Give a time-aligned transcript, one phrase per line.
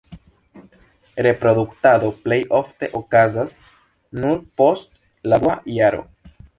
[1.27, 3.57] Reproduktado plej ofte okazas
[4.25, 6.07] nur post la dua jaro.